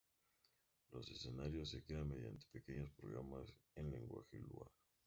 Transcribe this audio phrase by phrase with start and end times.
[0.91, 4.67] Los escenarios se crean mediante pequeños programas en lenguaje Lua.